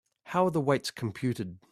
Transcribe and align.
How 0.25 0.47
are 0.47 0.51
the 0.51 0.59
weights 0.59 0.89
computed? 0.89 1.59